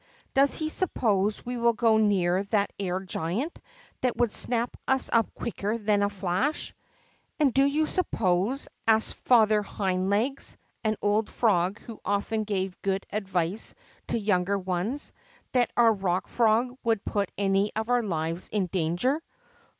Does 0.33 0.55
he 0.55 0.67
suppose 0.69 1.45
we 1.45 1.57
will 1.57 1.73
go 1.73 1.97
near 1.97 2.41
that 2.45 2.73
air 2.79 3.01
giant, 3.01 3.59
that 4.01 4.17
would 4.17 4.31
snap 4.31 4.75
us 4.87 5.11
up 5.13 5.31
quicker 5.35 5.77
than 5.77 6.01
a 6.01 6.09
flash?" 6.09 6.73
And 7.39 7.53
do 7.53 7.63
you 7.63 7.85
suppose," 7.85 8.67
asked 8.87 9.13
Father 9.13 9.61
Hind 9.61 10.09
Legs, 10.09 10.57
an 10.83 10.95
old 11.03 11.29
frog 11.29 11.77
who 11.81 12.01
often 12.03 12.45
gave 12.45 12.81
good 12.81 13.05
advice 13.11 13.75
to 14.07 14.17
younger 14.17 14.57
ones, 14.57 15.13
that 15.51 15.69
our 15.77 15.93
Rock 15.93 16.27
Frog 16.27 16.75
would 16.83 17.05
put 17.05 17.31
any 17.37 17.71
of 17.75 17.91
our 17.91 18.01
lives 18.01 18.49
in 18.51 18.65
danger 18.65 19.21